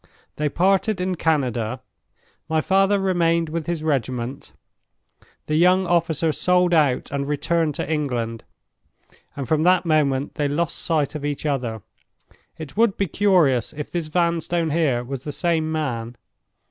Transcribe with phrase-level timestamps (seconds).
[0.37, 1.79] They parted in Canada.
[2.49, 4.51] My father remained with his regiment;
[5.45, 8.43] the young officer sold out and returned to England,
[9.35, 11.83] and from that moment they lost sight of each other.
[12.57, 16.15] It would be curious if this Vanstone here was the same man.